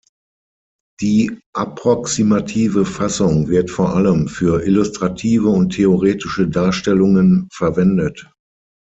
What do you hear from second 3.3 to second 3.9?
wird